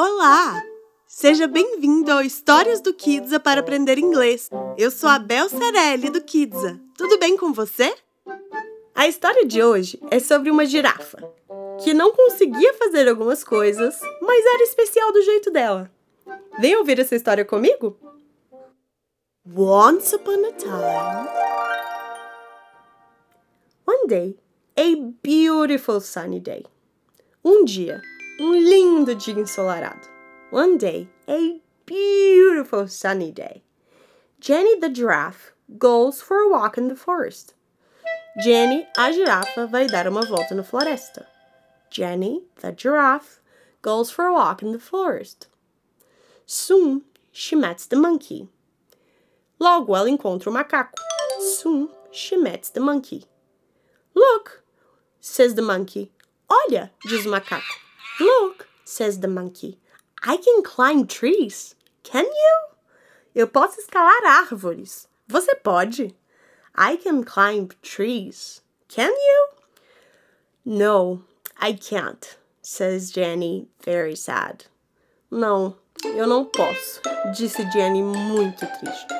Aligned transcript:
Olá! 0.00 0.62
Seja 1.08 1.48
bem-vindo 1.48 2.12
ao 2.12 2.22
Histórias 2.22 2.80
do 2.80 2.94
Kidsa 2.94 3.40
para 3.40 3.58
aprender 3.58 3.98
inglês. 3.98 4.48
Eu 4.76 4.92
sou 4.92 5.10
a 5.10 5.18
Bel 5.18 5.48
Cerelli 5.48 6.08
do 6.08 6.22
Kidsa. 6.22 6.80
Tudo 6.96 7.18
bem 7.18 7.36
com 7.36 7.52
você? 7.52 7.92
A 8.94 9.08
história 9.08 9.44
de 9.44 9.60
hoje 9.60 9.98
é 10.08 10.20
sobre 10.20 10.52
uma 10.52 10.64
girafa 10.64 11.18
que 11.82 11.92
não 11.92 12.12
conseguia 12.12 12.74
fazer 12.74 13.08
algumas 13.08 13.42
coisas, 13.42 14.00
mas 14.22 14.46
era 14.46 14.62
especial 14.62 15.12
do 15.12 15.20
jeito 15.20 15.50
dela. 15.50 15.90
Vem 16.60 16.76
ouvir 16.76 17.00
essa 17.00 17.16
história 17.16 17.44
comigo? 17.44 17.98
Once 19.52 20.14
upon 20.14 20.44
a 20.46 20.52
time, 20.52 21.28
one 23.84 24.06
day, 24.06 24.38
a 24.76 25.12
beautiful 25.24 26.00
sunny 26.00 26.38
day. 26.38 26.64
Um 27.44 27.64
dia, 27.64 28.00
um 28.38 28.52
lindo 28.52 29.14
dia 29.14 29.34
ensolarado. 29.34 30.08
One 30.50 30.78
day, 30.78 31.08
a 31.28 31.60
beautiful 31.84 32.86
sunny 32.88 33.32
day. 33.32 33.62
Jenny 34.40 34.78
the 34.78 34.88
giraffe 34.88 35.52
goes 35.78 36.22
for 36.22 36.38
a 36.38 36.48
walk 36.48 36.78
in 36.78 36.88
the 36.88 36.96
forest. 36.96 37.54
Jenny, 38.40 38.86
a 38.96 39.10
girafa, 39.10 39.68
vai 39.68 39.88
dar 39.88 40.06
uma 40.06 40.22
volta 40.22 40.54
na 40.54 40.62
floresta. 40.62 41.26
Jenny, 41.90 42.42
the 42.60 42.70
giraffe, 42.72 43.40
goes 43.82 44.10
for 44.10 44.26
a 44.26 44.32
walk 44.32 44.62
in 44.62 44.70
the 44.70 44.78
forest. 44.78 45.48
Soon, 46.46 47.02
she 47.32 47.56
meets 47.56 47.86
the 47.86 47.96
monkey. 47.96 48.48
Logo 49.58 49.94
ela 49.94 50.08
encontra 50.08 50.48
o 50.48 50.52
macaco. 50.52 50.94
Soon, 51.40 51.88
she 52.12 52.36
meets 52.36 52.70
the 52.70 52.80
monkey. 52.80 53.24
Look, 54.14 54.62
says 55.20 55.54
the 55.54 55.62
monkey. 55.62 56.12
Olha, 56.48 56.90
diz 57.08 57.26
o 57.26 57.30
macaco. 57.30 57.87
Look, 58.20 58.68
says 58.84 59.20
the 59.20 59.28
monkey. 59.28 59.78
I 60.22 60.36
can 60.36 60.62
climb 60.62 61.06
trees. 61.06 61.74
Can 62.02 62.24
you? 62.24 62.68
Eu 63.34 63.46
posso 63.46 63.80
escalar 63.80 64.24
árvores. 64.24 65.06
Você 65.28 65.54
pode? 65.54 66.14
I 66.74 66.96
can 66.96 67.22
climb 67.22 67.68
trees. 67.82 68.62
Can 68.88 69.10
you? 69.10 69.48
No, 70.64 71.22
I 71.60 71.72
can't, 71.74 72.36
says 72.62 73.10
Jenny, 73.12 73.68
very 73.84 74.16
sad. 74.16 74.66
Não, 75.30 75.76
eu 76.04 76.26
não 76.26 76.44
posso, 76.44 77.00
disse 77.34 77.70
Jenny 77.70 78.02
muito 78.02 78.66
triste. 78.78 79.14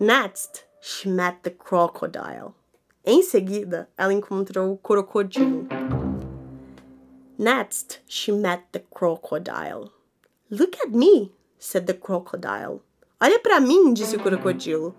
Next, 0.00 0.64
she 0.80 1.08
met 1.08 1.42
the 1.42 1.50
crocodile. 1.50 2.54
Em 3.04 3.22
seguida, 3.22 3.88
ela 3.96 4.12
encontrou 4.12 4.72
o 4.72 4.78
crocodilo. 4.78 5.66
Next, 7.42 7.98
she 8.06 8.30
met 8.30 8.70
the 8.70 8.78
crocodile. 8.78 9.90
Look 10.48 10.76
at 10.80 10.92
me, 10.92 11.32
said 11.58 11.88
the 11.88 11.94
crocodile. 11.94 12.82
Olha 13.20 13.42
para 13.42 13.60
mim, 13.60 13.94
disse 13.94 14.14
o 14.14 14.18
crocodilo. 14.20 14.94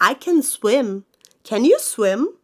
I 0.00 0.14
can 0.14 0.40
swim. 0.42 1.04
Can 1.42 1.64
you 1.64 1.76
swim? 1.80 2.36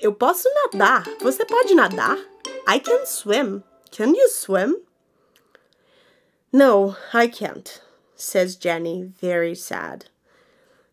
Eu 0.00 0.14
posso 0.14 0.48
nadar. 0.54 1.04
Você 1.20 1.44
pode 1.44 1.74
nadar? 1.74 2.16
I 2.66 2.78
can 2.78 3.04
swim. 3.04 3.62
Can 3.90 4.14
you 4.14 4.30
swim? 4.30 4.76
No, 6.50 6.96
I 7.12 7.28
can't, 7.28 7.82
says 8.14 8.56
Jenny, 8.56 9.12
very 9.20 9.54
sad. 9.54 10.06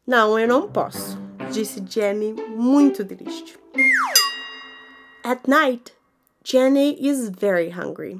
Não, 0.05 0.37
eu 0.37 0.45
não 0.45 0.69
posso, 0.69 1.17
disse 1.53 1.81
Jenny, 1.87 2.33
muito 2.33 3.05
triste. 3.05 3.57
At 5.23 5.47
night, 5.47 5.93
Jenny 6.43 6.93
is 7.07 7.29
very 7.29 7.69
hungry. 7.69 8.19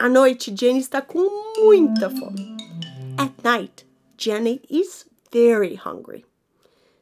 À 0.00 0.10
noite, 0.10 0.50
Jenny 0.52 0.80
está 0.80 1.00
com 1.06 1.28
muita 1.58 2.10
fome. 2.10 2.58
At 3.18 3.42
night, 3.44 3.84
Jenny 4.16 4.62
is 4.68 5.04
very 5.30 5.76
hungry. 5.76 6.24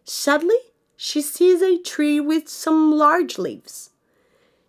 Suddenly, 0.05 0.59
she 0.97 1.23
sees 1.23 1.63
a 1.63 1.79
tree 1.79 2.21
with 2.21 2.49
some 2.49 2.93
large 2.93 3.39
leaves. 3.39 3.91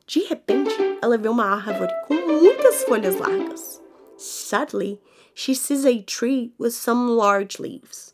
De 0.08 0.26
repente, 0.28 0.72
ela 1.02 1.18
vê 1.18 1.30
uma 1.30 1.44
árvore 1.44 1.90
com 2.08 2.16
muitas 2.16 2.84
folhas 2.86 3.16
largas. 3.20 3.82
Suddenly, 4.18 5.02
she 5.34 5.54
sees 5.54 5.86
a 5.86 6.02
tree 6.02 6.54
with 6.58 6.74
some 6.74 7.10
large 7.18 7.60
leaves. 7.60 8.14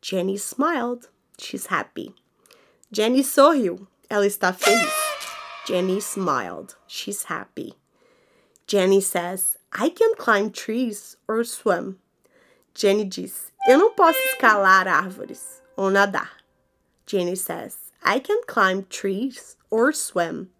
Jenny 0.00 0.38
smiled. 0.38 1.08
She's 1.38 1.66
happy. 1.66 2.14
Jenny 2.90 3.22
sorriu. 3.22 3.86
Ela 4.08 4.26
está 4.26 4.54
feliz. 4.54 5.09
Jenny 5.66 6.00
smiled. 6.00 6.76
She's 6.86 7.24
happy. 7.24 7.74
Jenny 8.66 9.00
says, 9.00 9.58
I 9.72 9.88
can 9.90 10.14
climb 10.16 10.50
trees 10.50 11.16
or 11.28 11.44
swim. 11.44 11.98
Jenny 12.74 13.04
diz, 13.04 13.50
eu 13.68 13.78
não 13.78 13.94
posso 13.94 14.18
escalar 14.32 14.86
árvores 14.86 15.60
ou 15.76 15.90
nadar. 15.90 16.30
Jenny 17.06 17.34
says, 17.34 17.90
I 18.02 18.20
can 18.20 18.40
climb 18.46 18.84
trees 18.88 19.56
or 19.70 19.92
swim, 19.92 20.50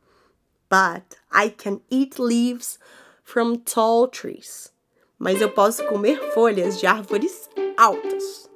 but 0.69 1.17
I 1.31 1.49
can 1.49 1.81
eat 1.89 2.19
leaves 2.19 2.79
from 3.23 3.59
tall 3.59 4.09
trees. 4.09 4.71
Mas 5.19 5.41
eu 5.41 5.51
posso 5.51 5.87
comer 5.87 6.19
folhas 6.35 6.79
de 6.81 6.87
árvores 6.87 7.49
altas. 7.77 8.49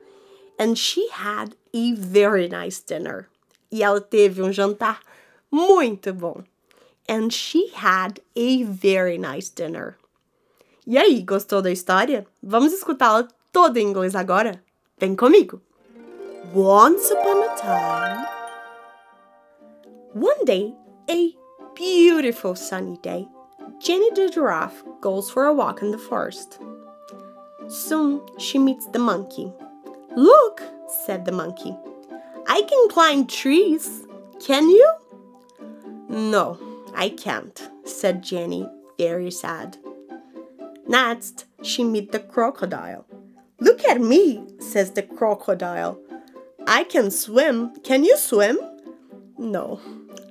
And 0.58 0.76
she 0.76 1.08
had 1.10 1.56
a 1.72 1.94
very 1.94 2.48
nice 2.48 2.80
dinner. 2.80 3.28
E 3.70 3.82
ela 3.82 4.00
teve 4.00 4.40
um 4.42 4.52
jantar 4.52 5.00
muito 5.54 6.12
bom. 6.12 6.42
And 7.08 7.32
she 7.32 7.70
had 7.74 8.20
a 8.34 8.64
very 8.64 9.18
nice 9.18 9.48
dinner. 9.48 9.96
E 10.86 10.98
aí, 10.98 11.22
gostou 11.22 11.62
da 11.62 11.70
história? 11.70 12.26
Vamos 12.42 12.72
escutá-la 12.72 13.28
toda 13.52 13.78
em 13.78 13.86
inglês 13.86 14.14
agora? 14.14 14.62
Vem 14.98 15.14
comigo! 15.14 15.60
Once 16.54 17.10
upon 17.10 17.42
a 17.42 17.54
time, 17.56 18.26
one 20.14 20.44
day, 20.44 20.74
a 21.08 21.34
beautiful 21.74 22.54
sunny 22.54 22.98
day, 23.02 23.26
Jenny 23.80 24.10
the 24.14 24.28
giraffe 24.28 24.82
goes 25.00 25.30
for 25.30 25.46
a 25.46 25.52
walk 25.52 25.82
in 25.82 25.90
the 25.90 25.98
forest. 25.98 26.58
Soon 27.68 28.20
she 28.38 28.58
meets 28.58 28.86
the 28.86 28.98
monkey. 28.98 29.52
Look, 30.16 30.62
said 31.04 31.24
the 31.24 31.32
monkey. 31.32 31.76
I 32.46 32.62
can 32.62 32.88
climb 32.88 33.26
trees. 33.26 34.06
Can 34.38 34.68
you? 34.68 35.03
No, 36.14 36.60
I 36.94 37.08
can't, 37.08 37.60
said 37.84 38.22
Jenny, 38.22 38.68
very 38.96 39.32
sad. 39.32 39.78
Next, 40.86 41.46
she 41.60 41.82
meets 41.82 42.12
the 42.12 42.20
crocodile. 42.20 43.04
Look 43.58 43.84
at 43.84 44.00
me, 44.00 44.44
says 44.60 44.92
the 44.92 45.02
crocodile. 45.02 45.98
I 46.68 46.84
can 46.84 47.10
swim. 47.10 47.74
Can 47.82 48.04
you 48.04 48.16
swim? 48.16 48.60
No, 49.38 49.80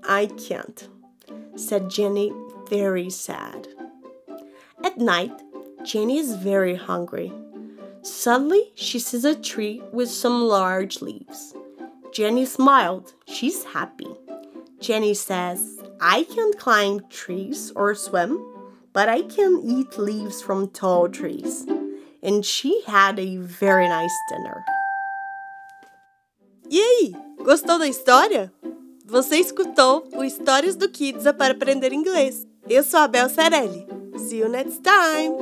I 0.07 0.27
can't, 0.27 0.87
said 1.57 1.89
Jenny, 1.89 2.31
very 2.69 3.09
sad. 3.09 3.67
At 4.85 4.97
night, 4.97 5.33
Jenny 5.83 6.17
is 6.17 6.37
very 6.37 6.75
hungry. 6.75 7.33
Suddenly, 8.03 8.71
she 8.75 8.99
sees 8.99 9.25
a 9.25 9.35
tree 9.35 9.81
with 9.91 10.09
some 10.09 10.43
large 10.43 11.01
leaves. 11.01 11.53
Jenny 12.13 12.45
smiled. 12.45 13.13
She's 13.27 13.65
happy. 13.65 14.15
Jenny 14.83 15.13
says, 15.13 15.79
I 16.01 16.25
can't 16.25 16.59
climb 16.59 16.99
trees 17.09 17.71
or 17.73 17.95
swim, 17.95 18.37
but 18.91 19.07
I 19.07 19.21
can 19.21 19.61
eat 19.63 19.97
leaves 19.97 20.41
from 20.41 20.67
tall 20.71 21.07
trees. 21.07 21.65
And 22.21 22.45
she 22.45 22.83
had 22.85 23.17
a 23.17 23.37
very 23.37 23.87
nice 23.87 24.13
dinner. 24.29 24.61
E 26.69 26.79
aí, 26.79 27.13
gostou 27.45 27.79
da 27.79 27.87
história? 27.87 28.51
Você 29.05 29.37
escutou 29.37 30.05
o 30.17 30.23
Histórias 30.23 30.75
do 30.75 30.89
Kidsa 30.89 31.33
para 31.33 31.53
aprender 31.53 31.93
inglês. 31.93 32.45
Eu 32.69 32.83
sou 32.83 32.99
a 32.99 33.07
Bel 33.07 33.29
Cerelli. 33.29 33.87
See 34.17 34.39
you 34.39 34.49
next 34.49 34.81
time! 34.81 35.35